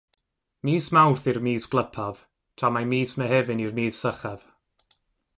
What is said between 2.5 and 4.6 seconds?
tra mai mis Mehefin yw'r mis sychaf.